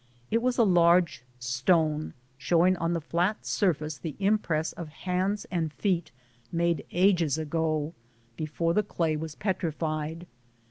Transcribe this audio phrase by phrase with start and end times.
[0.31, 5.45] It was a large stone, showing on the flat sur face the impress of hands
[5.51, 6.11] and feet
[6.51, 7.93] made ages ago,
[8.35, 10.25] be fore the clay was petrified.